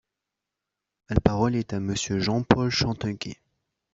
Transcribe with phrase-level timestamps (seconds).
[1.09, 3.37] La parole est à Monsieur Jean-Paul Chanteguet.